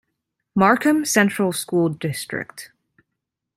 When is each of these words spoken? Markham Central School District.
Markham 0.55 1.05
Central 1.05 1.53
School 1.53 1.89
District. 1.89 2.71